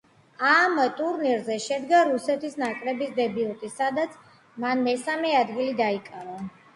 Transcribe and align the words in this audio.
ამ 0.51 0.77
ტურნირზე 0.99 1.57
შედგა 1.65 1.99
რუსეთის 2.11 2.57
ნაკრების 2.61 3.11
დებიუტი, 3.19 3.69
სადაც 3.73 4.15
მან 4.65 4.81
მესამე 4.89 5.35
ადგილი 5.41 5.77
დაიკავა. 5.83 6.39